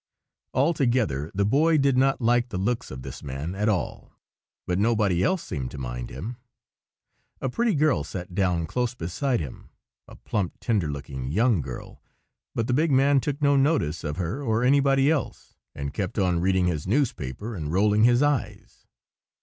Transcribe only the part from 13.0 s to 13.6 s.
took no